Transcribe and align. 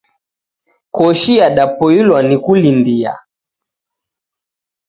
Koshi 0.95 1.31
yadapoilwa 1.37 2.23
ni 2.23 2.37
kulindia. 2.43 3.13